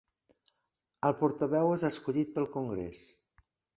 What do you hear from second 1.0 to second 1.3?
El